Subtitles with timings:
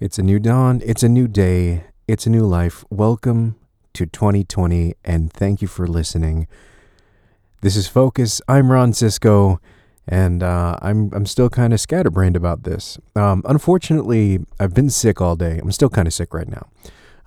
[0.00, 2.84] It's a new dawn, it's a new day, it's a new life.
[2.90, 3.54] Welcome
[3.92, 6.48] to 2020 and thank you for listening.
[7.60, 8.42] This is Focus.
[8.48, 9.60] I'm Ron Cisco
[10.08, 12.98] and uh, I'm I'm still kind of scatterbrained about this.
[13.14, 15.60] Um, unfortunately, I've been sick all day.
[15.62, 16.68] I'm still kind of sick right now,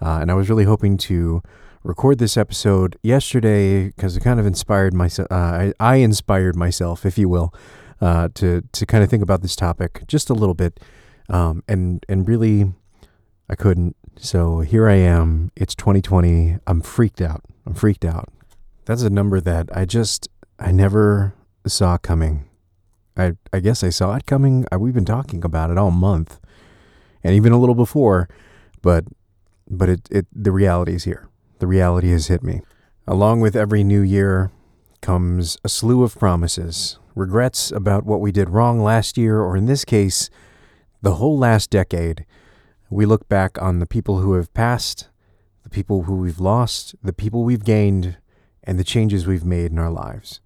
[0.01, 1.41] uh, and I was really hoping to
[1.83, 5.31] record this episode yesterday because it kind of inspired myself.
[5.31, 7.53] Uh, I, I inspired myself, if you will,
[8.01, 10.79] uh, to to kind of think about this topic just a little bit,
[11.29, 12.73] um, and and really,
[13.49, 13.95] I couldn't.
[14.17, 15.51] So here I am.
[15.55, 16.57] It's 2020.
[16.65, 17.43] I'm freaked out.
[17.65, 18.29] I'm freaked out.
[18.85, 20.27] That's a number that I just
[20.59, 21.33] I never
[21.65, 22.45] saw coming.
[23.15, 24.65] I I guess I saw it coming.
[24.71, 26.39] I, we've been talking about it all month,
[27.23, 28.29] and even a little before,
[28.81, 29.05] but
[29.69, 31.27] but it it the reality is here.
[31.59, 32.61] The reality has hit me.
[33.07, 34.51] Along with every new year
[35.01, 39.65] comes a slew of promises, regrets about what we did wrong last year, or in
[39.65, 40.29] this case,
[41.07, 42.25] the whole last decade.
[42.89, 45.07] We look back on the people who have passed,
[45.63, 48.17] the people who we've lost, the people we've gained,
[48.61, 50.41] and the changes we've made in our lives.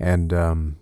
[0.00, 0.76] And um,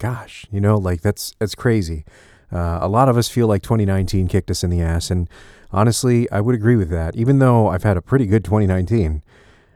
[0.00, 2.04] gosh, you know, like that's that's crazy.
[2.50, 5.30] Uh, a lot of us feel like 2019 kicked us in the ass, and
[5.70, 7.14] honestly, I would agree with that.
[7.14, 9.22] Even though I've had a pretty good 2019,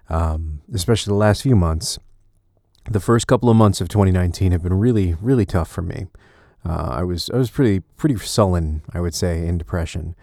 [0.08, 2.00] um, especially the last few months,
[2.90, 6.08] the first couple of months of 2019 have been really, really tough for me.
[6.64, 10.14] Uh, I was I was pretty pretty sullen, I would say, in depression.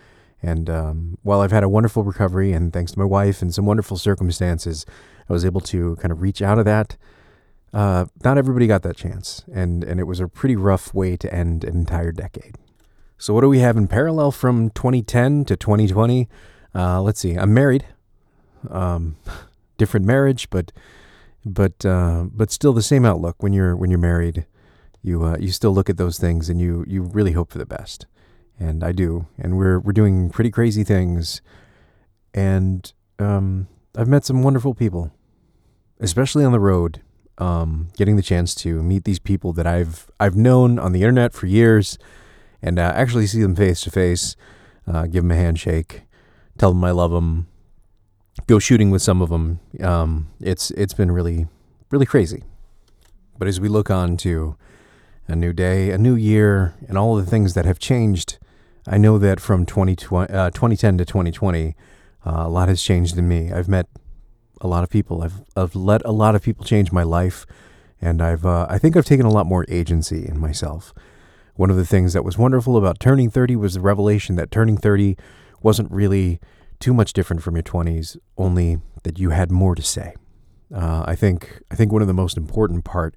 [0.42, 3.66] And um, while I've had a wonderful recovery, and thanks to my wife and some
[3.66, 4.86] wonderful circumstances,
[5.28, 6.98] I was able to kind of reach out of that.
[7.74, 11.34] Uh, not everybody got that chance, and and it was a pretty rough way to
[11.34, 12.56] end an entire decade.
[13.18, 16.28] So what do we have in parallel from 2010 to 2020?
[16.74, 17.36] Uh, let's see.
[17.36, 17.86] I'm married,
[18.70, 19.16] um,
[19.78, 20.72] different marriage, but
[21.46, 23.42] but uh, but still the same outlook.
[23.42, 24.46] When you're when you're married,
[25.06, 27.66] you uh, you still look at those things and you you really hope for the
[27.66, 28.08] best,
[28.60, 29.28] and I do.
[29.38, 31.42] And we're we're doing pretty crazy things,
[32.34, 35.12] and um, I've met some wonderful people,
[36.00, 37.02] especially on the road.
[37.38, 41.34] Um, getting the chance to meet these people that I've I've known on the internet
[41.34, 42.00] for years
[42.62, 44.36] and uh, actually see them face to face,
[44.88, 46.04] uh, give them a handshake,
[46.58, 47.48] tell them I love them,
[48.48, 49.60] go shooting with some of them.
[49.82, 51.48] Um, it's it's been really
[51.92, 52.44] really crazy.
[53.38, 54.56] But as we look on to
[55.28, 58.38] a new day, a new year, and all the things that have changed,
[58.88, 61.76] I know that from 2020, uh, 2010 to 2020,
[62.26, 63.52] uh, a lot has changed in me.
[63.52, 63.88] I've met
[64.62, 65.22] a lot of people.
[65.22, 67.46] I've I've let a lot of people change my life,
[68.02, 70.94] and I've uh, I think I've taken a lot more agency in myself.
[71.56, 74.78] One of the things that was wonderful about turning 30 was the revelation that turning
[74.78, 75.16] 30
[75.62, 76.42] wasn't really
[76.80, 80.16] too much different from your 20s, only that you had more to say.
[80.74, 83.16] Uh, I think I think one of the most important part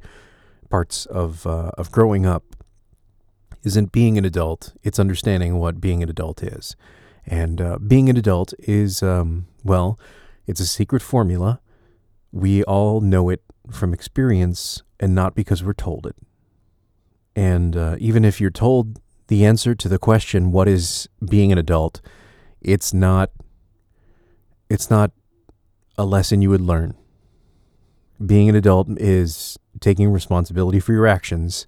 [0.71, 2.45] parts of uh, of growing up
[3.65, 6.77] isn't being an adult; it's understanding what being an adult is.
[7.27, 9.99] And uh, being an adult is um, well,
[10.47, 11.61] it's a secret formula.
[12.33, 16.17] We all know it from experience, and not because we're told it.
[17.37, 21.59] And uh, even if you're told the answer to the question, what is being an
[21.59, 22.01] adult,
[22.61, 23.31] it's not
[24.69, 25.12] it's not
[25.97, 26.95] a lesson you would learn.
[28.25, 31.67] Being an adult is taking responsibility for your actions,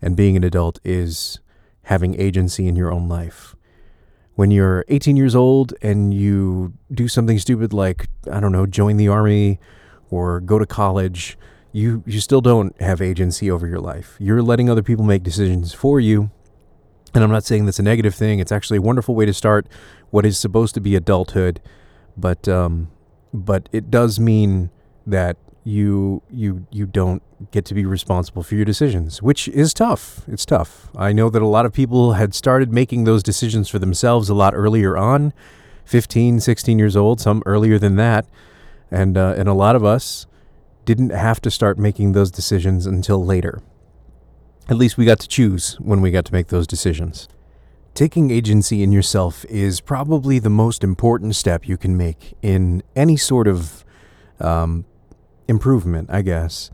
[0.00, 1.40] and being an adult is
[1.84, 3.54] having agency in your own life.
[4.34, 8.96] When you're 18 years old and you do something stupid like, I don't know, join
[8.96, 9.58] the army
[10.10, 11.38] or go to college,
[11.72, 14.16] you you still don't have agency over your life.
[14.18, 16.30] You're letting other people make decisions for you.
[17.14, 18.40] And I'm not saying that's a negative thing.
[18.40, 19.66] It's actually a wonderful way to start
[20.10, 21.60] what is supposed to be adulthood,
[22.16, 22.90] but um,
[23.32, 24.70] but it does mean
[25.06, 25.36] that
[25.66, 30.20] you you you don't get to be responsible for your decisions, which is tough.
[30.28, 30.88] It's tough.
[30.96, 34.34] I know that a lot of people had started making those decisions for themselves a
[34.34, 35.32] lot earlier on,
[35.84, 38.26] 15, 16 years old, some earlier than that.
[38.92, 40.26] And uh, and a lot of us
[40.84, 43.60] didn't have to start making those decisions until later.
[44.68, 47.28] At least we got to choose when we got to make those decisions.
[47.92, 53.16] Taking agency in yourself is probably the most important step you can make in any
[53.16, 53.84] sort of
[54.38, 54.84] um,
[55.48, 56.70] improvement, I guess.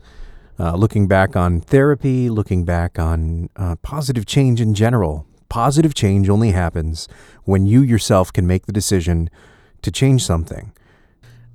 [0.59, 5.25] Uh, looking back on therapy, looking back on uh, positive change in general.
[5.49, 7.07] Positive change only happens
[7.43, 9.29] when you yourself can make the decision
[9.81, 10.71] to change something.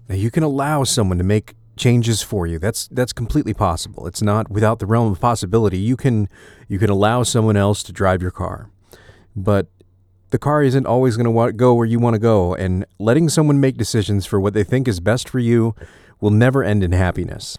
[0.09, 2.59] Now, you can allow someone to make changes for you.
[2.59, 4.07] That's that's completely possible.
[4.07, 5.79] It's not without the realm of possibility.
[5.79, 6.29] You can
[6.67, 8.71] you can allow someone else to drive your car.
[9.37, 9.69] But
[10.31, 13.61] the car isn't always going to go where you want to go and letting someone
[13.61, 15.75] make decisions for what they think is best for you
[16.21, 17.59] will never end in happiness.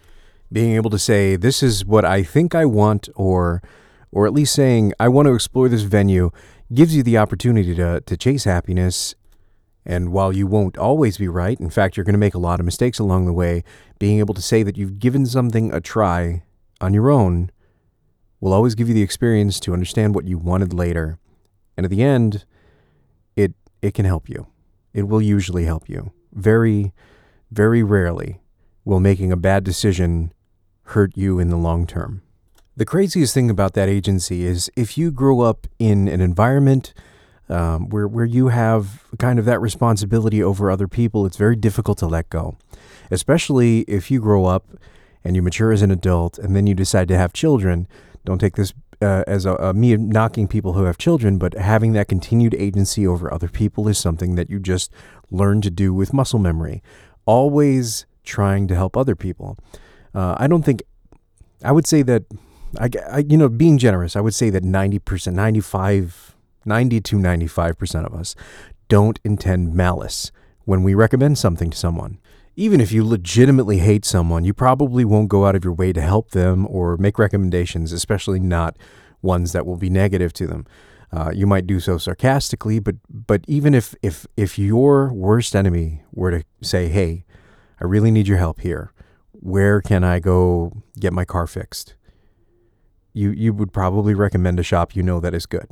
[0.52, 3.62] Being able to say this is what I think I want or
[4.12, 6.30] or at least saying I want to explore this venue,
[6.72, 9.14] gives you the opportunity to, to chase happiness.
[9.84, 12.60] And while you won't always be right, in fact, you're going to make a lot
[12.60, 13.64] of mistakes along the way,
[13.98, 16.42] being able to say that you've given something a try
[16.80, 17.50] on your own
[18.40, 21.18] will always give you the experience to understand what you wanted later.
[21.76, 22.44] And at the end,
[23.36, 24.46] it it can help you.
[24.92, 26.12] It will usually help you.
[26.32, 26.92] Very
[27.50, 28.39] very rarely
[28.84, 30.32] will making a bad decision
[30.84, 32.22] hurt you in the long term.
[32.76, 36.94] The craziest thing about that agency is if you grow up in an environment
[37.48, 41.98] um, where, where you have kind of that responsibility over other people, it's very difficult
[41.98, 42.56] to let go.
[43.10, 44.68] Especially if you grow up
[45.24, 47.86] and you mature as an adult and then you decide to have children.
[48.24, 48.72] Don't take this
[49.02, 53.06] uh, as a, a me knocking people who have children, but having that continued agency
[53.06, 54.92] over other people is something that you just
[55.30, 56.82] learn to do with muscle memory.
[57.26, 59.58] Always trying to help other people.
[60.14, 60.82] Uh, I don't think,
[61.64, 62.24] I would say that,
[62.78, 68.06] I, I, you know, being generous, I would say that 90%, 95, 90 to 95%
[68.06, 68.34] of us
[68.88, 70.30] don't intend malice
[70.64, 72.18] when we recommend something to someone.
[72.56, 76.00] Even if you legitimately hate someone, you probably won't go out of your way to
[76.00, 78.76] help them or make recommendations, especially not
[79.22, 80.66] ones that will be negative to them.
[81.12, 86.02] Uh, you might do so sarcastically, but but even if if if your worst enemy
[86.12, 87.24] were to say, "Hey,
[87.80, 88.92] I really need your help here.
[89.32, 91.94] Where can I go get my car fixed?"
[93.12, 95.68] You you would probably recommend a shop you know that is good,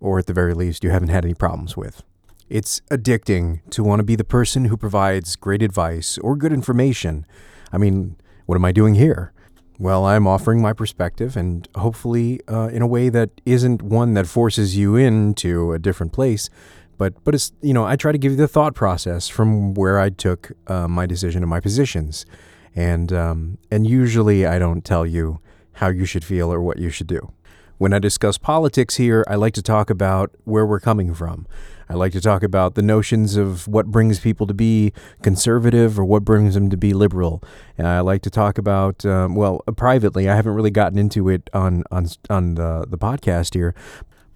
[0.00, 2.02] or at the very least, you haven't had any problems with.
[2.48, 7.26] It's addicting to want to be the person who provides great advice or good information.
[7.72, 8.16] I mean,
[8.46, 9.32] what am I doing here?
[9.78, 14.26] Well, I'm offering my perspective and hopefully uh, in a way that isn't one that
[14.26, 16.50] forces you into a different place,
[16.98, 19.98] but but it's you know I try to give you the thought process from where
[19.98, 22.26] I took uh, my decision and my positions,
[22.74, 25.40] and um, and usually I don't tell you
[25.74, 27.32] how you should feel or what you should do.
[27.78, 31.46] When I discuss politics here, I like to talk about where we're coming from.
[31.88, 36.04] I like to talk about the notions of what brings people to be conservative or
[36.04, 37.42] what brings them to be liberal.
[37.76, 41.28] And I like to talk about, um, well, uh, privately, I haven't really gotten into
[41.28, 43.74] it on, on, on the, the podcast here.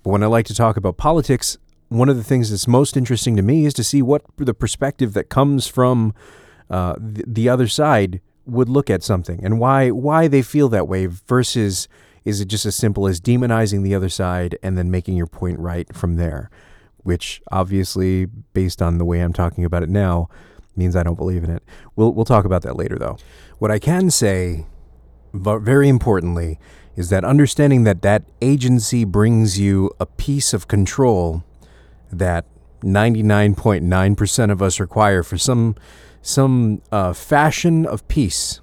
[0.03, 1.57] But when I like to talk about politics,
[1.89, 5.13] one of the things that's most interesting to me is to see what the perspective
[5.15, 6.15] that comes from
[6.71, 10.87] uh, the, the other side would look at something and why why they feel that
[10.87, 11.89] way versus
[12.27, 15.59] is it just as simple as demonizing the other side and then making your point
[15.61, 16.51] right from there?
[17.05, 20.29] Which obviously, based on the way I'm talking about it now,
[20.75, 21.63] means I don't believe in it.
[21.95, 23.17] We'll, we'll talk about that later, though.
[23.59, 24.67] What I can say,
[25.33, 26.59] but very importantly,
[26.97, 31.45] is that understanding that that agency brings you a piece of control
[32.11, 32.45] that
[32.83, 35.75] 99.9% of us require for some
[36.23, 38.61] some uh, fashion of peace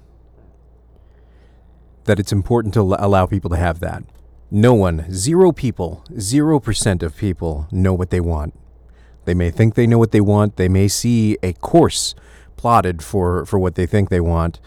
[2.04, 4.04] that it's important to allow people to have that.
[4.50, 8.54] No one, zero people, 0% of people know what they want.
[9.24, 12.14] They may think they know what they want, they may see a course
[12.56, 14.60] plotted for, for what they think they want.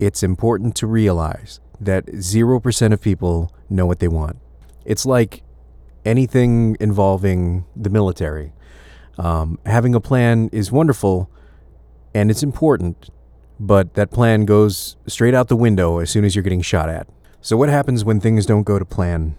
[0.00, 4.38] It's important to realize that 0% of people know what they want.
[4.84, 5.42] It's like
[6.04, 8.52] anything involving the military.
[9.18, 11.30] Um, having a plan is wonderful
[12.14, 13.10] and it's important,
[13.58, 17.08] but that plan goes straight out the window as soon as you're getting shot at.
[17.40, 19.36] So, what happens when things don't go to plan?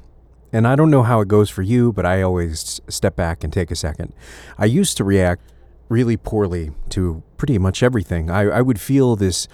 [0.52, 3.54] And I don't know how it goes for you, but I always step back and
[3.54, 4.14] take a second.
[4.58, 5.44] I used to react
[5.90, 8.30] really poorly to pretty much everything.
[8.30, 9.48] I, I would feel this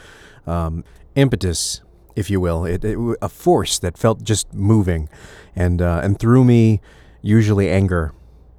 [0.46, 0.84] um,
[1.16, 1.82] impetus,
[2.16, 5.10] if you will, it, it, a force that felt just moving,
[5.56, 6.82] and uh, and through me,
[7.22, 8.14] usually anger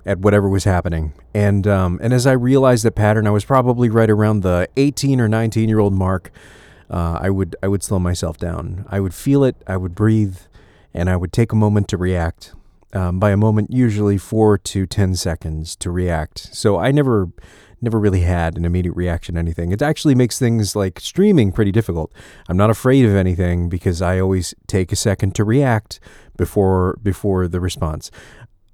[0.06, 1.12] at whatever was happening.
[1.34, 5.20] And um, and as I realized that pattern, I was probably right around the 18
[5.20, 6.30] or 19 year old mark.
[6.88, 8.86] Uh, I would I would slow myself down.
[8.88, 9.56] I would feel it.
[9.66, 10.38] I would breathe,
[10.94, 12.52] and I would take a moment to react.
[12.92, 16.54] Um, by a moment, usually four to ten seconds to react.
[16.54, 17.28] So I never
[17.80, 19.72] never really had an immediate reaction to anything.
[19.72, 22.12] It actually makes things like streaming pretty difficult.
[22.48, 26.00] I'm not afraid of anything because I always take a second to react
[26.36, 28.10] before before the response.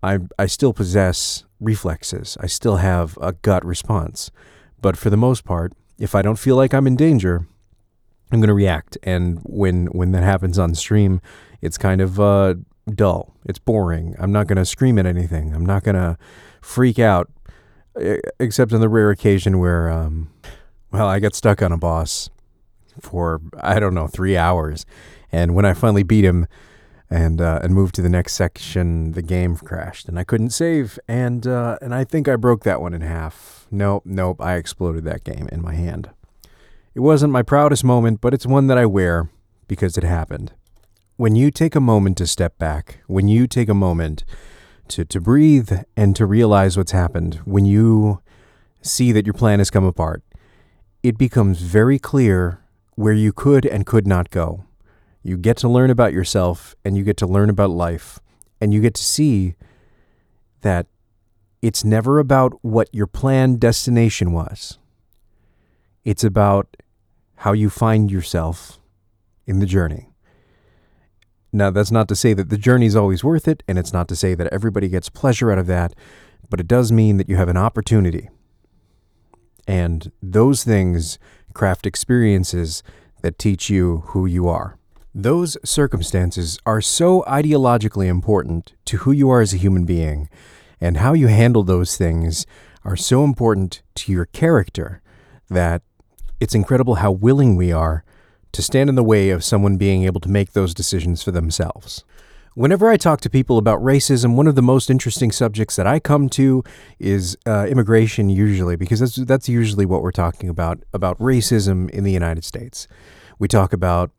[0.02, 2.36] I, I still possess reflexes.
[2.40, 4.30] I still have a gut response.
[4.80, 7.46] But for the most part, if I don't feel like I'm in danger,
[8.32, 8.98] I'm going to react.
[9.02, 11.20] And when when that happens on stream,
[11.60, 12.54] it's kind of uh,
[12.92, 13.34] dull.
[13.44, 14.16] It's boring.
[14.18, 15.54] I'm not going to scream at anything.
[15.54, 16.18] I'm not going to
[16.60, 17.30] freak out,
[18.38, 20.30] except on the rare occasion where, um,
[20.90, 22.30] well, I got stuck on a boss
[23.00, 24.86] for I don't know three hours,
[25.30, 26.46] and when I finally beat him,
[27.12, 30.98] and uh, and moved to the next section, the game crashed and I couldn't save,
[31.06, 33.66] and uh, and I think I broke that one in half.
[33.70, 36.08] Nope, nope, I exploded that game in my hand.
[36.94, 39.28] It wasn't my proudest moment, but it's one that I wear
[39.68, 40.52] because it happened.
[41.16, 44.24] When you take a moment to step back, when you take a moment
[44.92, 47.36] to, to breathe and to realize what's happened.
[47.44, 48.20] When you
[48.80, 50.22] see that your plan has come apart,
[51.02, 52.60] it becomes very clear
[52.94, 54.64] where you could and could not go.
[55.22, 58.18] You get to learn about yourself and you get to learn about life
[58.60, 59.54] and you get to see
[60.60, 60.86] that
[61.60, 64.78] it's never about what your planned destination was.
[66.04, 66.76] It's about
[67.36, 68.78] how you find yourself
[69.46, 70.11] in the journey.
[71.52, 74.08] Now, that's not to say that the journey is always worth it, and it's not
[74.08, 75.94] to say that everybody gets pleasure out of that,
[76.48, 78.30] but it does mean that you have an opportunity.
[79.66, 81.18] And those things
[81.52, 82.82] craft experiences
[83.20, 84.78] that teach you who you are.
[85.14, 90.30] Those circumstances are so ideologically important to who you are as a human being,
[90.80, 92.46] and how you handle those things
[92.82, 95.02] are so important to your character
[95.50, 95.82] that
[96.40, 98.04] it's incredible how willing we are
[98.52, 102.04] to stand in the way of someone being able to make those decisions for themselves.
[102.54, 105.98] Whenever I talk to people about racism, one of the most interesting subjects that I
[105.98, 106.62] come to
[106.98, 112.04] is uh, immigration, usually, because that's, that's usually what we're talking about about racism in
[112.04, 112.86] the United States.
[113.38, 114.10] We talk about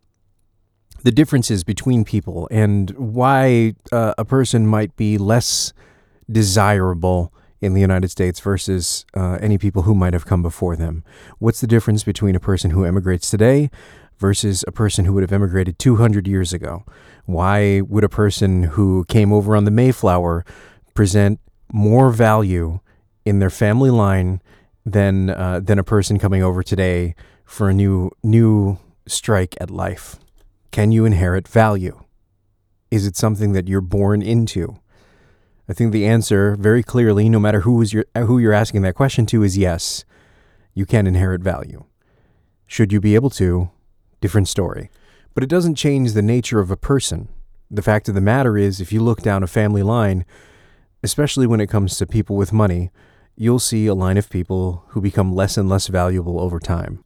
[1.04, 5.72] the differences between people and why uh, a person might be less
[6.32, 11.04] desirable in the United States versus uh, any people who might have come before them.
[11.40, 13.70] What's the difference between a person who immigrates today
[14.24, 16.86] versus a person who would have immigrated 200 years ago?
[17.25, 20.46] Why would a person who came over on the Mayflower
[20.94, 21.42] present
[21.74, 22.80] more value
[23.25, 24.42] in their family line
[24.86, 30.15] than uh, than a person coming over today for a new new strike at life?
[30.72, 32.01] Can you inherit value?
[32.89, 34.77] Is it something that you're born into?
[35.68, 38.96] I think the answer, very clearly, no matter who is your, who you're asking that
[38.96, 40.06] question to, is yes.
[40.74, 41.84] You can inherit value.
[42.68, 43.70] Should you be able to?
[44.24, 44.89] Different story.
[45.34, 47.27] But it doesn't change the nature of a person.
[47.70, 50.24] The fact of the matter is, if you look down a family line,
[51.03, 52.89] especially when it comes to people with money,
[53.36, 57.03] you'll see a line of people who become less and less valuable over time.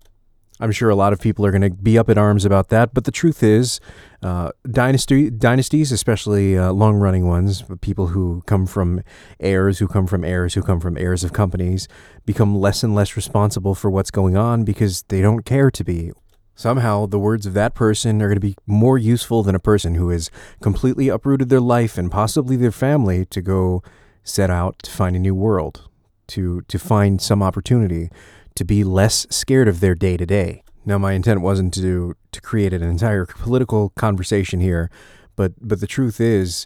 [0.60, 2.94] I'm sure a lot of people are going to be up in arms about that,
[2.94, 3.80] but the truth is,
[4.22, 9.02] uh, dynasty dynasties, especially uh, long-running ones, people who come from
[9.40, 11.88] heirs, who come from heirs, who come from heirs of companies,
[12.28, 16.12] become less and less responsible for what's going on because they don't care to be.
[16.58, 19.94] Somehow, the words of that person are going to be more useful than a person
[19.94, 23.84] who has completely uprooted their life and possibly their family to go
[24.24, 25.88] set out to find a new world,
[26.30, 28.10] to to find some opportunity
[28.56, 30.64] to be less scared of their day to day.
[30.84, 34.90] Now, my intent wasn't to to create an entire political conversation here,
[35.36, 36.66] but but the truth is,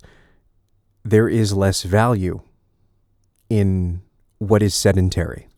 [1.03, 2.39] there is less value
[3.49, 4.03] in
[4.37, 5.49] what is sedentary.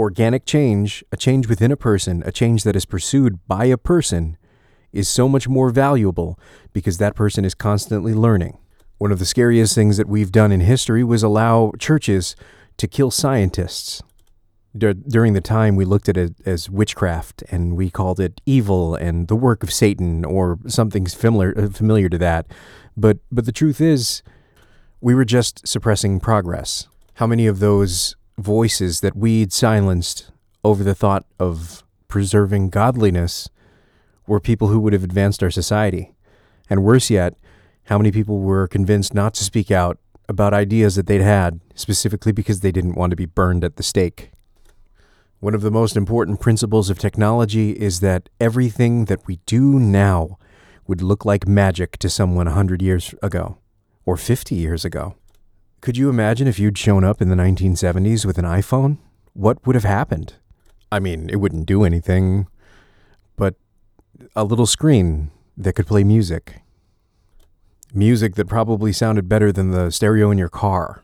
[0.00, 4.38] Organic change, a change within a person, a change that is pursued by a person,
[4.94, 6.38] is so much more valuable
[6.72, 8.56] because that person is constantly learning.
[8.96, 12.34] One of the scariest things that we've done in history was allow churches
[12.78, 14.02] to kill scientists
[14.74, 19.28] during the time we looked at it as witchcraft and we called it evil and
[19.28, 22.46] the work of Satan or something familiar uh, familiar to that.
[22.96, 24.22] But but the truth is
[25.02, 26.88] we were just suppressing progress.
[27.16, 30.30] How many of those voices that we'd silenced
[30.64, 33.48] over the thought of preserving godliness
[34.26, 36.14] were people who would have advanced our society?
[36.68, 37.34] And worse yet,
[37.84, 42.32] how many people were convinced not to speak out about ideas that they'd had specifically
[42.32, 44.30] because they didn't want to be burned at the stake?
[45.40, 50.38] One of the most important principles of technology is that everything that we do now
[50.86, 53.58] would look like magic to someone 100 years ago
[54.04, 55.14] or 50 years ago.
[55.80, 58.98] Could you imagine if you'd shown up in the 1970s with an iPhone?
[59.32, 60.34] What would have happened?
[60.92, 62.48] I mean, it wouldn't do anything,
[63.36, 63.54] but
[64.36, 66.60] a little screen that could play music.
[67.94, 71.02] Music that probably sounded better than the stereo in your car.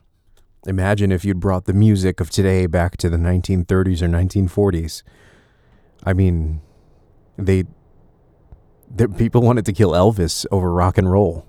[0.66, 5.02] Imagine if you'd brought the music of today back to the 1930s or 1940s.
[6.04, 6.60] I mean,
[7.38, 7.64] they,
[9.16, 11.46] people wanted to kill Elvis over rock and roll.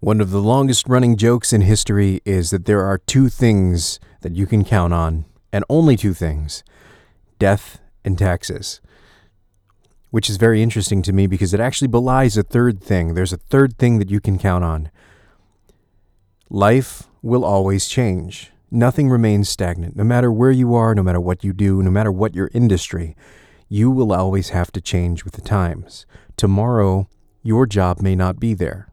[0.00, 4.36] One of the longest running jokes in history is that there are two things that
[4.36, 6.62] you can count on, and only two things
[7.40, 8.80] death and taxes.
[10.10, 13.14] Which is very interesting to me because it actually belies a third thing.
[13.14, 14.92] There's a third thing that you can count on.
[16.48, 18.52] Life will always change.
[18.70, 19.96] Nothing remains stagnant.
[19.96, 23.16] No matter where you are, no matter what you do, no matter what your industry,
[23.68, 26.06] you will always have to change with the times.
[26.36, 27.08] Tomorrow,
[27.42, 28.88] your job may not be there.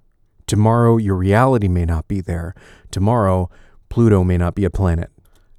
[0.48, 2.54] Tomorrow, your reality may not be there.
[2.92, 3.50] Tomorrow,
[3.90, 5.12] Pluto may not be a planet.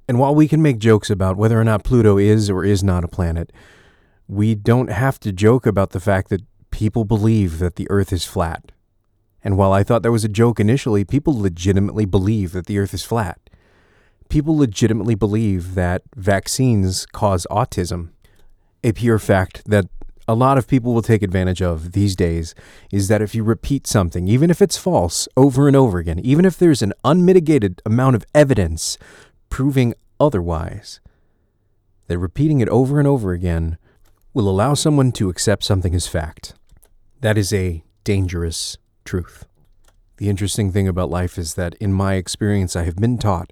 [0.07, 3.03] And while we can make jokes about whether or not Pluto is or is not
[3.03, 3.51] a planet,
[4.27, 6.41] we don't have to joke about the fact that
[6.71, 8.71] people believe that the Earth is flat
[9.43, 12.93] And while I thought that was a joke initially, people legitimately believe that the earth
[12.93, 13.39] is flat.
[14.29, 18.09] People legitimately believe that vaccines cause autism.
[18.83, 19.85] A pure fact that
[20.27, 22.53] a lot of people will take advantage of these days
[22.91, 26.43] is that if you repeat something, even if it's false, over and over again, even
[26.43, 28.97] if there's an unmitigated amount of evidence
[29.49, 30.99] proving otherwise,
[32.07, 33.77] that repeating it over and over again
[34.33, 36.53] will allow someone to accept something as fact.
[37.21, 39.45] That is a dangerous truth.
[40.17, 43.51] The interesting thing about life is that, in my experience, I have been taught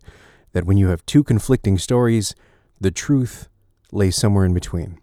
[0.53, 2.36] that when you have two conflicting stories,
[2.79, 3.50] the truth
[3.91, 5.00] lays somewhere in between.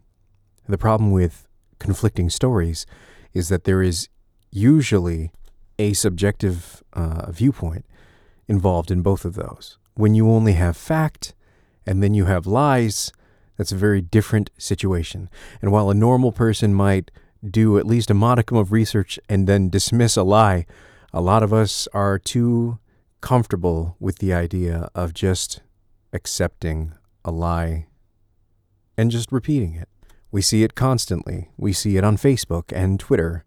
[0.68, 1.46] The problem with
[1.82, 2.86] conflicting stories
[3.32, 4.08] is that there is
[4.50, 5.32] usually
[5.78, 7.84] a subjective uh, viewpoint
[8.48, 9.78] involved in both of those.
[9.94, 11.34] When you only have fact
[11.86, 13.12] and then you have lies,
[13.56, 15.28] that's a very different situation.
[15.60, 17.10] And while a normal person might
[17.44, 20.66] do at least a modicum of research and then dismiss a lie,
[21.12, 22.78] a lot of us are too
[23.20, 25.60] comfortable with the idea of just
[26.12, 26.92] accepting
[27.24, 27.86] a lie
[28.96, 29.88] and just repeating it.
[30.32, 31.50] We see it constantly.
[31.58, 33.44] We see it on Facebook and Twitter.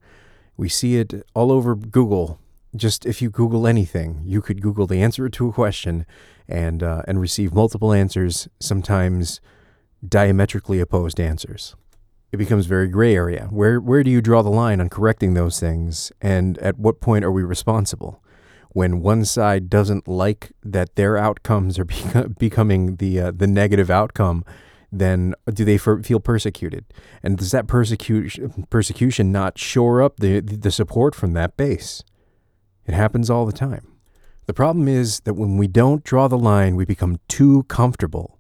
[0.56, 2.40] We see it all over Google.
[2.76, 6.06] Just if you Google anything, you could Google the answer to a question
[6.48, 9.42] and uh, and receive multiple answers, sometimes
[10.08, 11.76] diametrically opposed answers.
[12.32, 13.48] It becomes very gray area.
[13.50, 17.26] Where where do you draw the line on correcting those things, and at what point
[17.26, 18.22] are we responsible?
[18.70, 23.90] When one side doesn't like that their outcomes are beco- becoming the uh, the negative
[23.90, 24.46] outcome,
[25.00, 26.86] then do they feel persecuted?
[27.24, 32.04] And does that persecution persecution not shore up the the support from that base?
[32.86, 33.96] It happens all the time.
[34.46, 38.40] The problem is that when we don't draw the line, we become too comfortable.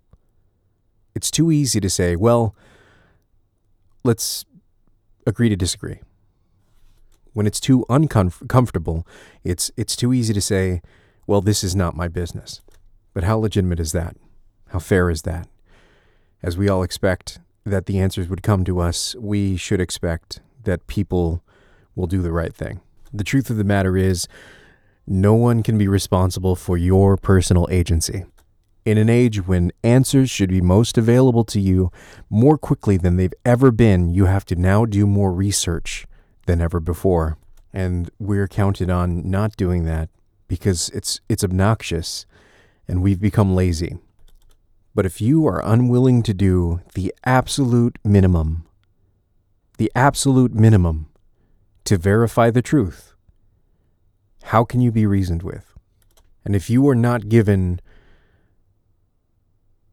[1.16, 2.56] It's too easy to say, well,
[4.04, 4.46] let's
[5.26, 6.02] agree to disagree.
[7.34, 9.08] When it's too uncomfortable,
[9.44, 10.82] it's, it's too easy to say,
[11.26, 12.62] well, this is not my business.
[13.14, 14.16] But how legitimate is that?
[14.70, 15.48] How fair is that?
[16.46, 20.86] As we all expect that the answers would come to us, we should expect that
[20.86, 21.44] people
[21.96, 22.82] will do the right thing.
[23.12, 24.28] The truth of the matter is,
[25.08, 28.26] no one can be responsible for your personal agency.
[28.86, 31.92] In an age when answers should be most available to you
[32.30, 36.06] more quickly than they've ever been, you have to now do more research
[36.46, 37.40] than ever before.
[37.74, 40.10] And we're counted on not doing that
[40.48, 42.28] because it's it's obnoxious
[42.88, 43.98] and we've become lazy.
[44.96, 48.66] But if you are unwilling to do the absolute minimum,
[49.78, 51.08] the absolute minimum
[51.84, 53.14] to verify the truth,
[54.44, 55.74] how can you be reasoned with?
[56.46, 57.82] And if you are not given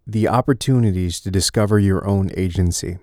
[0.07, 2.99] the opportunities to discover your own agency,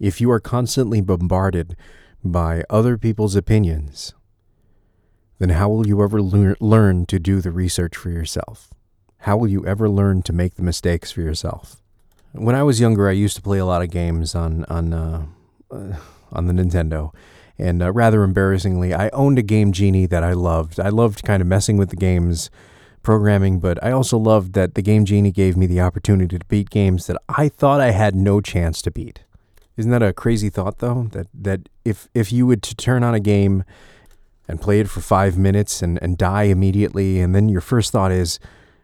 [0.00, 1.76] if you are constantly bombarded
[2.24, 4.12] by other people's opinions,
[5.38, 8.72] then how will you ever lear- learn to do the research for yourself?
[9.18, 11.82] How will you ever learn to make the mistakes for yourself?
[12.32, 15.26] When I was younger, I used to play a lot of games on on uh,
[15.70, 15.96] uh,
[16.32, 17.12] on the Nintendo,
[17.58, 20.78] and uh, rather embarrassingly, I owned a Game Genie that I loved.
[20.78, 22.50] I loved kind of messing with the games
[23.02, 26.70] programming, but I also loved that the Game Genie gave me the opportunity to beat
[26.70, 29.24] games that I thought I had no chance to beat.
[29.76, 31.08] Isn't that a crazy thought though?
[31.12, 33.64] That that if if you would to turn on a game
[34.46, 38.12] and play it for five minutes and, and die immediately, and then your first thought
[38.12, 38.38] is,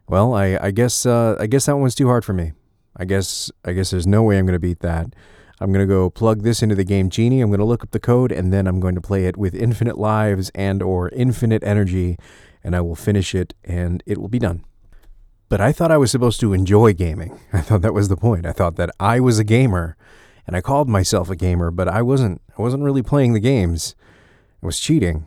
[0.09, 2.53] well, I, I guess uh, I guess that one's too hard for me.
[2.97, 5.14] I guess I guess there's no way I'm gonna beat that.
[5.61, 7.40] I'm going to go plug this into the game Genie.
[7.40, 9.55] I'm going to look up the code and then I'm going to play it with
[9.55, 12.19] infinite lives and or infinite energy
[12.62, 14.64] and I will finish it and it will be done.
[15.49, 17.38] But I thought I was supposed to enjoy gaming.
[17.53, 18.47] I thought that was the point.
[18.47, 19.97] I thought that I was a gamer
[20.47, 23.95] and I called myself a gamer, but I wasn't I wasn't really playing the games.
[24.62, 25.27] I was cheating.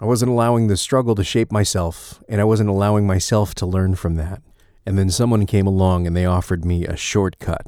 [0.00, 3.94] I wasn't allowing the struggle to shape myself and I wasn't allowing myself to learn
[3.94, 4.42] from that.
[4.86, 7.66] And then someone came along and they offered me a shortcut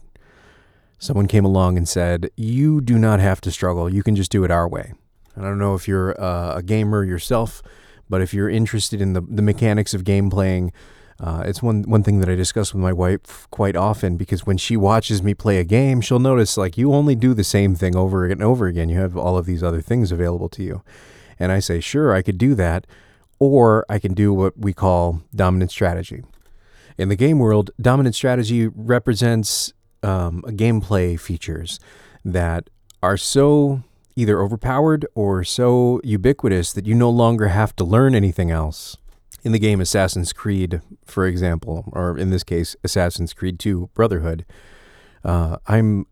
[1.01, 3.93] someone came along and said, You do not have to struggle.
[3.93, 4.93] You can just do it our way.
[5.37, 7.63] I don't know if you're uh, a gamer yourself,
[8.09, 10.73] but if you're interested in the, the mechanics of game playing,
[11.19, 14.57] uh, it's one, one thing that I discuss with my wife quite often because when
[14.57, 17.97] she watches me play a game, she'll notice like you only do the same thing
[17.97, 18.89] over and over again.
[18.89, 20.83] You have all of these other things available to you.
[21.41, 22.87] And I say, sure, I could do that.
[23.41, 26.23] Or I can do what we call dominant strategy.
[26.99, 29.73] In the game world, dominant strategy represents
[30.03, 31.81] um, gameplay features
[32.25, 32.69] that
[33.03, 33.83] are so
[34.17, 38.99] either overpowered or so ubiquitous that you no longer have to learn anything else.
[39.43, 44.45] In the game Assassin's Creed, for example, or in this case, Assassin's Creed 2 Brotherhood,
[45.25, 46.07] uh, I'm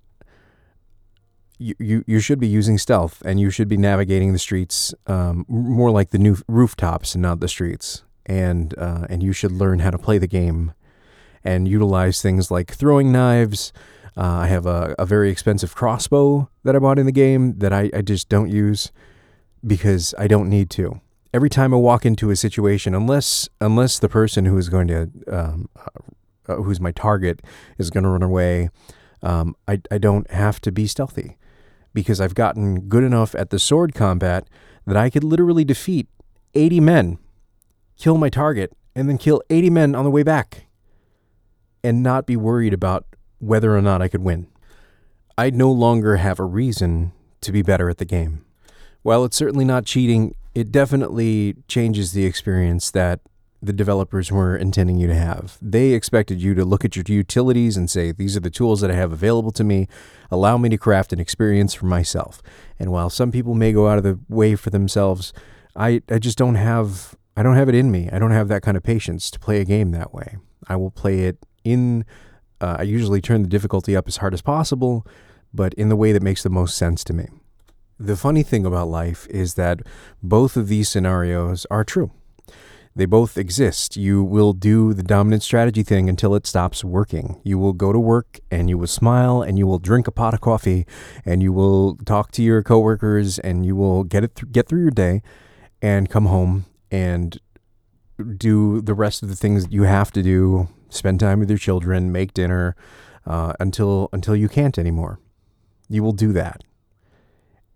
[1.58, 5.44] you, you, you should be using stealth and you should be navigating the streets um,
[5.48, 8.04] more like the new rooftops and not the streets.
[8.26, 10.72] And, uh, and you should learn how to play the game
[11.44, 13.72] and utilize things like throwing knives.
[14.16, 17.72] Uh, I have a, a very expensive crossbow that I bought in the game that
[17.72, 18.92] I, I just don't use
[19.66, 21.00] because I don't need to.
[21.32, 25.10] Every time I walk into a situation, unless unless the person who is going to
[25.30, 25.68] um,
[26.48, 27.42] uh, who's my target
[27.76, 28.70] is going to run away,
[29.22, 31.36] um, I I don't have to be stealthy
[31.98, 34.46] because I've gotten good enough at the sword combat
[34.86, 36.06] that I could literally defeat
[36.54, 37.18] 80 men,
[37.98, 40.66] kill my target, and then kill 80 men on the way back
[41.82, 43.04] and not be worried about
[43.40, 44.46] whether or not I could win.
[45.36, 48.44] I'd no longer have a reason to be better at the game.
[49.02, 53.18] While it's certainly not cheating, it definitely changes the experience that
[53.60, 55.58] the developers were intending you to have.
[55.60, 58.90] They expected you to look at your utilities and say, These are the tools that
[58.90, 59.88] I have available to me.
[60.30, 62.42] Allow me to craft an experience for myself.
[62.78, 65.32] And while some people may go out of the way for themselves,
[65.74, 68.08] I, I just don't have I don't have it in me.
[68.12, 70.38] I don't have that kind of patience to play a game that way.
[70.66, 72.04] I will play it in
[72.60, 75.06] uh, I usually turn the difficulty up as hard as possible,
[75.54, 77.28] but in the way that makes the most sense to me.
[78.00, 79.80] The funny thing about life is that
[80.22, 82.10] both of these scenarios are true.
[82.98, 83.96] They both exist.
[83.96, 87.40] You will do the dominant strategy thing until it stops working.
[87.44, 90.34] You will go to work and you will smile and you will drink a pot
[90.34, 90.84] of coffee
[91.24, 94.82] and you will talk to your coworkers and you will get it th- get through
[94.82, 95.22] your day
[95.80, 97.38] and come home and
[98.36, 100.66] do the rest of the things that you have to do.
[100.88, 102.74] Spend time with your children, make dinner
[103.24, 105.20] uh, until until you can't anymore.
[105.88, 106.64] You will do that.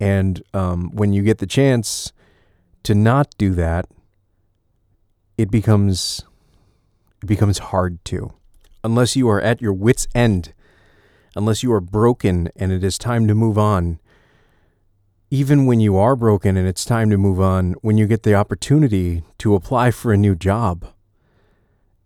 [0.01, 2.13] And um, when you get the chance
[2.83, 3.87] to not do that,
[5.37, 6.25] it becomes
[7.23, 8.33] it becomes hard to.
[8.85, 10.53] Unless you are at your wits end
[11.35, 13.99] unless you are broken and it is time to move on
[15.31, 18.35] even when you are broken and it's time to move on when you get the
[18.35, 20.87] opportunity to apply for a new job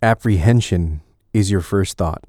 [0.02, 1.00] apprehension
[1.32, 2.22] is your first thought.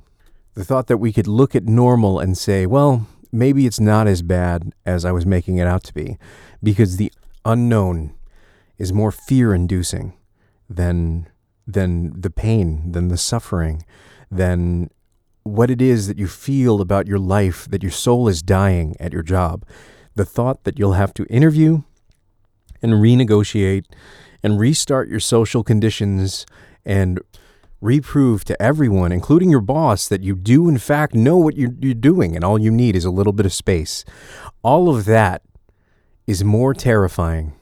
[0.55, 4.21] The thought that we could look at normal and say well maybe it's not as
[4.21, 6.17] bad as I was making it out to be
[6.63, 7.11] because the
[7.45, 8.15] unknown
[8.77, 10.13] is more fear inducing
[10.69, 11.27] than
[11.65, 13.85] than the pain, than the suffering,
[14.31, 14.89] than
[15.43, 19.11] what it is that you feel about your life, that your soul is dying at
[19.13, 19.65] your job.
[20.15, 21.83] The thought that you'll have to interview
[22.81, 23.85] and renegotiate
[24.43, 26.45] and restart your social conditions
[26.85, 27.19] and
[27.81, 31.93] reprove to everyone, including your boss, that you do in fact know what you're, you're
[31.93, 34.03] doing and all you need is a little bit of space.
[34.63, 35.41] All of that
[36.25, 37.53] is more terrifying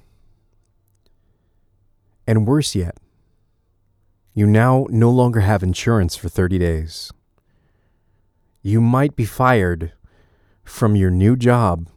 [2.28, 2.98] and worse yet,
[4.34, 7.12] you now no longer have insurance for 30 days.
[8.62, 9.94] You might be fired
[10.64, 11.88] from your new job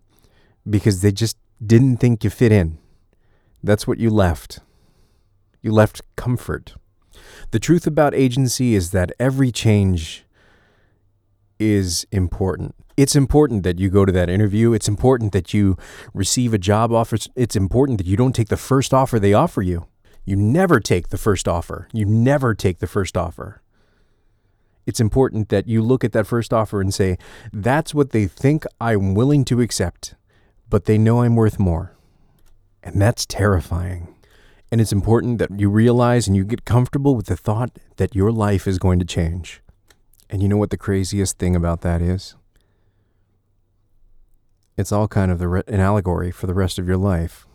[0.68, 2.78] because they just didn't think you fit in.
[3.62, 4.60] That's what you left.
[5.62, 6.74] You left comfort.
[7.50, 10.24] The truth about agency is that every change
[11.58, 12.74] is important.
[12.96, 14.72] It's important that you go to that interview.
[14.72, 15.76] It's important that you
[16.14, 17.16] receive a job offer.
[17.34, 19.86] It's important that you don't take the first offer they offer you.
[20.28, 21.88] You never take the first offer.
[21.90, 23.62] You never take the first offer.
[24.84, 27.16] It's important that you look at that first offer and say,
[27.50, 30.16] that's what they think I'm willing to accept,
[30.68, 31.96] but they know I'm worth more.
[32.82, 34.14] And that's terrifying.
[34.70, 38.30] And it's important that you realize and you get comfortable with the thought that your
[38.30, 39.62] life is going to change.
[40.28, 42.34] And you know what the craziest thing about that is?
[44.76, 47.47] It's all kind of re- an allegory for the rest of your life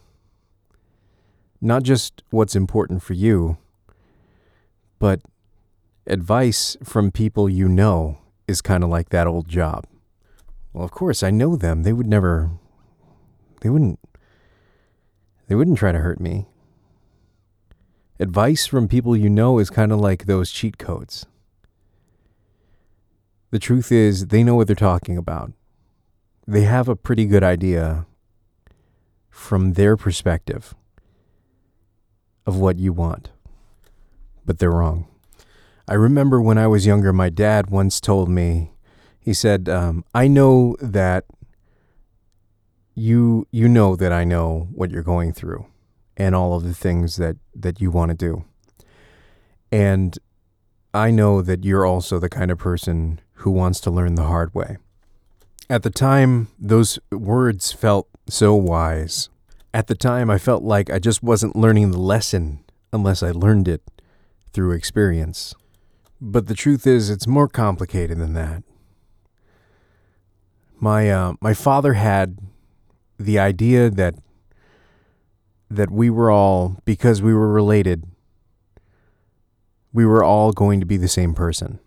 [1.64, 3.58] not just what's important for you,
[5.00, 5.22] but
[6.06, 9.86] advice from people you know is kind of like that old job.
[10.74, 11.84] Well, of course, I know them.
[11.84, 12.52] They would never,
[13.62, 14.00] they wouldn't,
[15.48, 16.48] they wouldn't try to hurt me.
[18.20, 21.26] Advice from people you know is kind of like those cheat codes.
[23.52, 25.54] The truth is, they know what they're talking about.
[26.46, 28.06] They have a pretty good idea
[29.30, 30.76] from their perspective
[32.46, 33.32] of what you want.
[34.46, 35.08] But they're wrong.
[35.88, 38.72] I remember when I was younger, my dad once told me,
[39.20, 41.26] he said, um, I know that
[42.96, 45.66] you you know that I know what you're going through
[46.16, 48.46] and all of the things that, that you want to do.
[49.72, 50.18] And
[50.94, 54.54] I know that you're also the kind of person who wants to learn the hard
[54.54, 54.78] way.
[55.70, 59.30] At the time, those words felt so wise.
[59.74, 63.68] At the time, I felt like I just wasn't learning the lesson unless I learned
[63.68, 63.82] it
[64.52, 65.56] through experience.
[66.22, 68.64] But the truth is, it's more complicated than that.
[70.80, 72.38] My uh, my father had
[73.18, 74.16] the idea that
[75.70, 78.06] that we were all because we were related
[79.94, 81.80] we were all going to be the same person.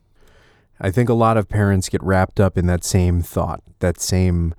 [0.81, 4.55] I think a lot of parents get wrapped up in that same thought, that same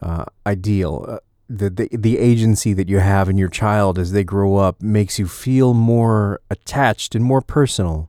[0.00, 1.20] uh, ideal.
[1.54, 5.18] The, the the agency that you have in your child as they grow up makes
[5.18, 8.08] you feel more attached and more personal.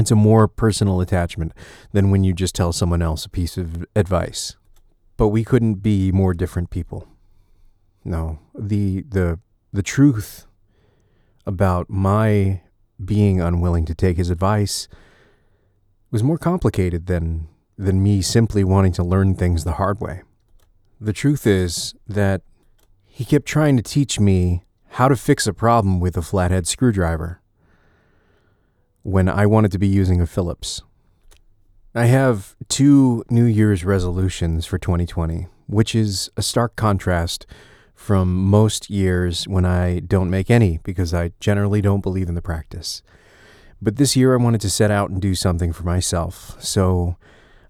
[0.00, 1.52] It's a more personal attachment
[1.92, 4.56] than when you just tell someone else a piece of advice.
[5.16, 7.06] But we couldn't be more different people.
[8.04, 9.38] No, the the
[9.72, 10.46] the truth
[11.46, 12.62] about my
[13.04, 14.88] being unwilling to take his advice
[16.10, 20.22] was more complicated than than me simply wanting to learn things the hard way.
[21.00, 22.42] The truth is that
[23.06, 27.40] he kept trying to teach me how to fix a problem with a flathead screwdriver
[29.02, 30.82] when I wanted to be using a Phillips.
[31.94, 37.46] I have two New Year's resolutions for 2020, which is a stark contrast
[37.94, 42.42] from most years when I don't make any because I generally don't believe in the
[42.42, 43.02] practice.
[43.80, 46.56] But this year I wanted to set out and do something for myself.
[46.62, 47.16] So,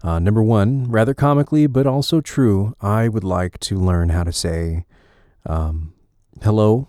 [0.02, 4.32] uh, number one, rather comically but also true, I would like to learn how to
[4.32, 4.84] say,
[5.46, 5.92] um,
[6.42, 6.88] hello,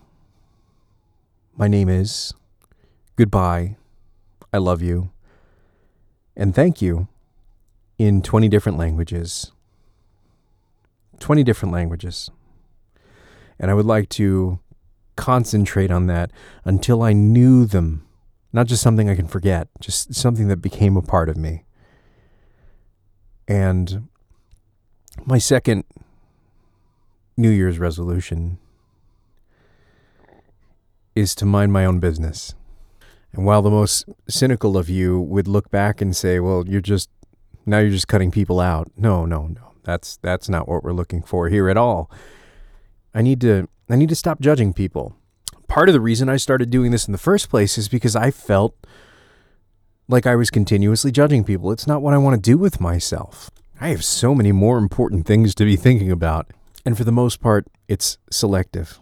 [1.57, 2.33] my name is,
[3.15, 3.75] goodbye,
[4.53, 5.11] I love you,
[6.35, 7.07] and thank you
[7.97, 9.51] in 20 different languages.
[11.19, 12.31] 20 different languages.
[13.59, 14.59] And I would like to
[15.17, 16.31] concentrate on that
[16.63, 18.05] until I knew them.
[18.53, 21.65] Not just something I can forget, just something that became a part of me.
[23.49, 24.07] And
[25.25, 25.83] my second
[27.35, 28.59] New Year's resolution
[31.15, 32.55] is to mind my own business.
[33.33, 37.09] And while the most cynical of you would look back and say, well, you're just,
[37.65, 38.89] now you're just cutting people out.
[38.95, 39.73] No, no, no.
[39.83, 42.09] That's, that's not what we're looking for here at all.
[43.13, 45.15] I need to I need to stop judging people.
[45.67, 48.29] Part of the reason I started doing this in the first place is because I
[48.29, 48.75] felt
[50.09, 51.71] like I was continuously judging people.
[51.71, 53.49] It's not what I want to do with myself.
[53.79, 56.47] I have so many more important things to be thinking about.
[56.83, 58.99] And for the most part, it's selective.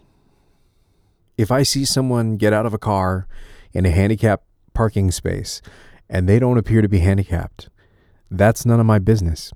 [1.38, 3.28] If I see someone get out of a car
[3.74, 5.62] in a handicapped parking space
[6.10, 7.70] and they don't appear to be handicapped,
[8.30, 9.54] that's none of my business.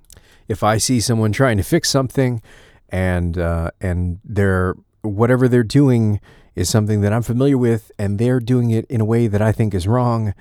[0.48, 2.42] If I see someone trying to fix something
[2.90, 6.22] and uh, and they're whatever they're doing
[6.56, 9.52] is something that I'm familiar with, and they're doing it in a way that I
[9.52, 10.34] think is wrong.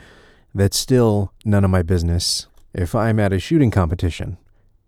[0.55, 2.47] That's still none of my business.
[2.73, 4.39] If I'm at a shooting competition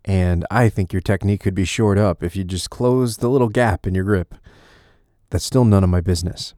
[0.05, 3.49] and I think your technique could be shored up if you just close the little
[3.49, 4.35] gap in your grip,
[5.29, 6.53] that's still none of my business.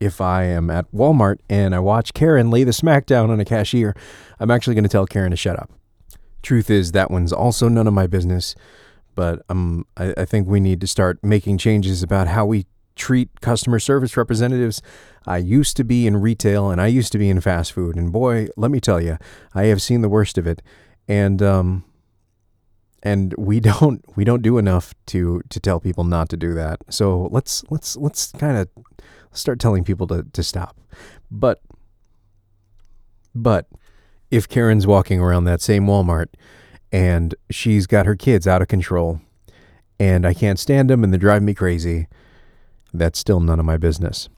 [0.00, 3.44] If I am at Walmart and I watch Karen lay the smack down on a
[3.44, 3.94] cashier,
[4.38, 5.70] I'm actually going to tell Karen to shut up.
[6.42, 8.54] Truth is, that one's also none of my business
[9.18, 12.66] but um, I, I think we need to start making changes about how we
[12.98, 14.82] treat customer service representatives.
[15.26, 18.12] I used to be in retail and I used to be in fast food, and
[18.12, 19.18] boy, let me tell you,
[19.54, 20.60] I have seen the worst of it,
[21.06, 21.84] and um,
[23.02, 26.80] and we don't we don't do enough to to tell people not to do that.
[26.90, 28.68] So let's let's let's kind of
[29.32, 30.76] start telling people to to stop.
[31.30, 31.62] But
[33.34, 33.66] but
[34.30, 36.28] if Karen's walking around that same Walmart
[36.92, 39.20] and she's got her kids out of control
[39.98, 42.08] and I can't stand them and they drive me crazy.
[42.92, 44.28] That's still none of my business.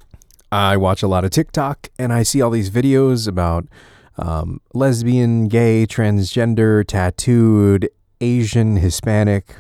[0.53, 3.67] I watch a lot of TikTok and I see all these videos about
[4.19, 7.89] um, lesbian, gay, transgender, tattooed,
[8.21, 9.55] Asian, Hispanic,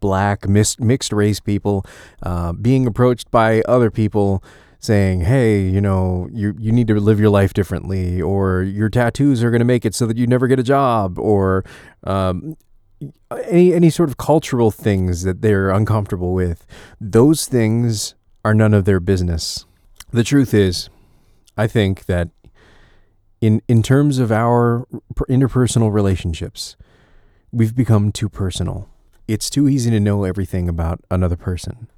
[0.00, 1.84] black, mis- mixed race people
[2.22, 4.42] uh, being approached by other people
[4.78, 9.42] saying, "Hey, you know, you you need to live your life differently, or your tattoos
[9.42, 11.64] are going to make it so that you never get a job, or
[12.04, 12.56] um,
[13.48, 16.66] any any sort of cultural things that they're uncomfortable with.
[17.00, 18.14] Those things
[18.46, 19.66] are none of their business.
[20.12, 20.88] The truth is,
[21.56, 22.28] I think that
[23.40, 24.86] in in terms of our
[25.28, 26.76] interpersonal relationships,
[27.50, 28.88] we've become too personal.
[29.26, 31.88] It's too easy to know everything about another person.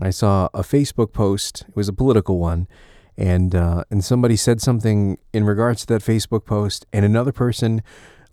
[0.00, 1.64] I saw a Facebook post.
[1.68, 2.68] It was a political one,
[3.16, 7.82] and uh, and somebody said something in regards to that Facebook post, and another person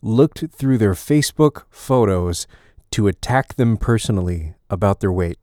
[0.04, 2.46] looked through their Facebook photos
[2.92, 5.40] to attack them personally about their weight.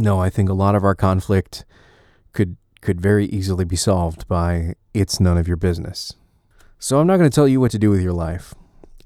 [0.00, 1.64] No, I think a lot of our conflict
[2.32, 6.14] could could very easily be solved by it's none of your business.
[6.78, 8.54] So I'm not going to tell you what to do with your life,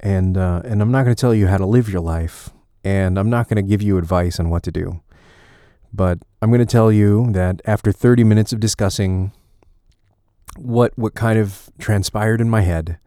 [0.01, 2.51] and uh, and I'm not going to tell you how to live your life,
[2.85, 5.01] and I'm not going to give you advice on what to do.
[5.95, 9.33] But I'm going to tell you that after 30 minutes of discussing
[10.59, 12.99] what what kind of transpired in my head,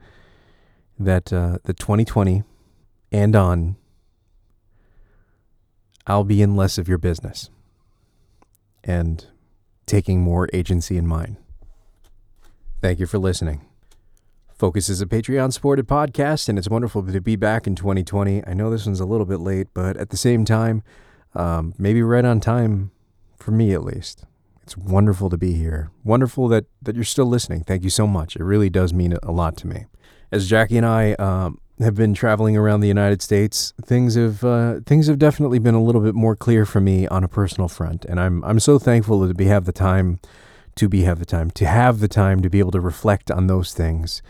[0.98, 2.44] that uh, the 2020
[3.12, 3.76] and on
[6.08, 7.52] I'll be in less of your business
[8.86, 9.26] and
[9.86, 11.38] taking more agency in mine.
[12.82, 13.66] Thank you for listening.
[14.54, 18.46] Focus is a Patreon supported podcast, and it's wonderful to be back in 2020.
[18.48, 20.82] I know this one's a little bit late, but at the same time,
[21.34, 22.92] um, maybe right on time
[23.38, 24.24] for me at least.
[24.64, 25.92] It's wonderful to be here.
[26.04, 27.64] Wonderful that, that you're still listening.
[27.64, 28.36] Thank you so much.
[28.36, 29.86] It really does mean a lot to me.
[30.32, 34.80] As Jackie and I um, have been traveling around the United States, things have uh,
[34.86, 38.06] things have definitely been a little bit more clear for me on a personal front,
[38.06, 40.20] and I'm I'm so thankful to be have the time
[40.76, 43.48] to be have the time to have the time to be able to reflect on
[43.48, 44.22] those things.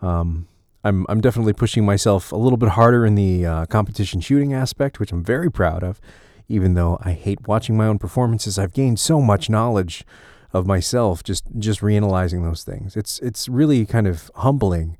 [0.00, 0.48] Um,
[0.84, 4.98] I'm I'm definitely pushing myself a little bit harder in the uh, competition shooting aspect,
[4.98, 6.00] which I'm very proud of
[6.48, 10.04] even though I hate watching my own performances, I've gained so much knowledge
[10.52, 12.96] of myself just just reanalyzing those things.
[12.96, 14.96] It's it's really kind of humbling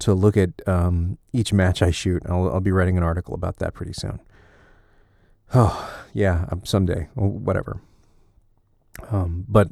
[0.00, 2.22] to look at um, each match I shoot.
[2.26, 4.20] I'll, I'll be writing an article about that pretty soon.
[5.52, 7.80] Oh yeah, um, someday, whatever.
[9.10, 9.68] Um, but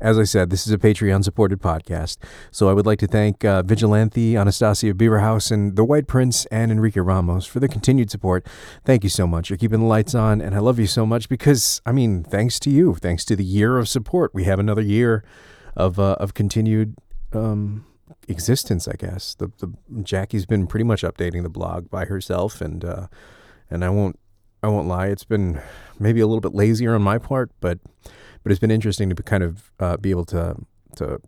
[0.00, 2.18] as I said, this is a Patreon supported podcast.
[2.50, 6.70] So I would like to thank uh, Vigilante, Anastasia Beaverhouse, and The White Prince, and
[6.70, 8.46] Enrique Ramos for their continued support.
[8.84, 9.50] Thank you so much.
[9.50, 12.58] You're keeping the lights on, and I love you so much because, I mean, thanks
[12.60, 15.24] to you, thanks to the year of support, we have another year
[15.74, 16.96] of, uh, of continued
[17.32, 17.86] um,
[18.28, 19.34] existence, I guess.
[19.34, 23.06] The, the Jackie's been pretty much updating the blog by herself, and uh,
[23.70, 24.18] and I won't
[24.62, 25.60] I won't lie, it's been
[25.98, 27.78] maybe a little bit lazier on my part, but
[28.42, 30.56] but it's been interesting to kind of uh, be able to
[30.96, 31.20] to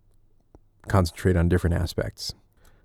[0.87, 2.33] concentrate on different aspects.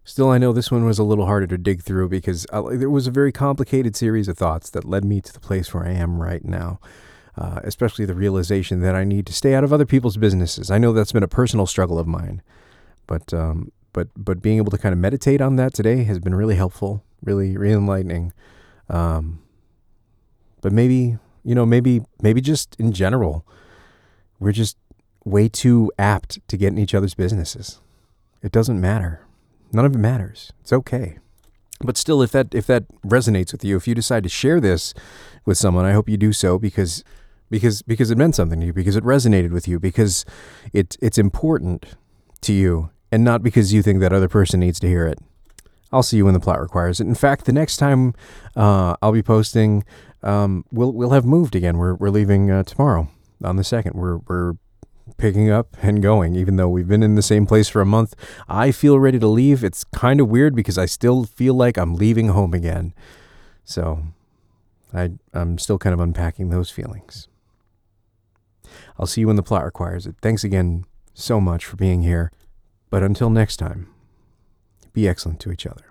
[0.05, 2.91] Still, I know this one was a little harder to dig through because uh, there
[2.91, 5.93] was a very complicated series of thoughts that led me to the place where I
[5.93, 6.79] am right now.
[7.37, 10.71] Uh, especially the realization that I need to stay out of other people's businesses.
[10.71, 12.43] I know that's been a personal struggle of mine,
[13.09, 16.35] but um, but but being able to kind of meditate on that today has been
[16.35, 18.35] really helpful, really really enlightening.
[18.91, 19.41] Um,
[20.61, 23.47] but maybe you know maybe maybe just in general
[24.39, 24.77] we're just
[25.25, 27.81] way too apt to get in each other's businesses.
[28.43, 29.27] It doesn't matter.
[29.73, 30.53] None of it matters.
[30.61, 31.19] It's okay.
[31.81, 34.95] But still, if that if that resonates with you, if you decide to share this
[35.45, 37.03] with someone, I hope you do so because
[37.51, 40.25] because because it meant something to you, because it resonated with you, because
[40.73, 41.87] it it's important
[42.43, 45.21] to you, and not because you think that other person needs to hear it.
[45.93, 47.07] I'll see you when the plot requires it.
[47.07, 48.13] In fact, the next time
[48.57, 49.85] uh, I'll be posting,
[50.25, 51.79] um, we'll we'll have moved again.
[51.79, 53.09] We're we're leaving uh, tomorrow
[53.45, 53.95] on the second.
[53.95, 54.55] We're we're
[55.17, 58.17] picking up and going, even though we've been in the same place for a month.
[58.49, 59.63] I feel ready to leave.
[59.63, 62.95] It's kind of weird because I still feel like I'm leaving home again.
[63.63, 64.03] So
[64.93, 67.29] I I'm still kind of unpacking those feelings.
[68.99, 70.17] I'll see you when the plot requires it.
[70.21, 72.33] Thanks again so much for being here.
[72.95, 73.89] But until next time,
[74.93, 75.83] be excellent to each other.